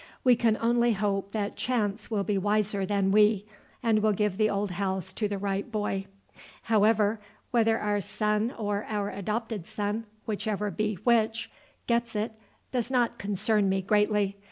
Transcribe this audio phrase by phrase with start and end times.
[0.23, 3.45] We can only hope that chance will be wiser than we,
[3.83, 6.07] and will give the old house to the right boy.
[6.63, 7.19] However,
[7.51, 11.51] whether our son or our adopted son, whichever be which,
[11.85, 12.31] gets it,
[12.71, 14.37] does not concern me greatly.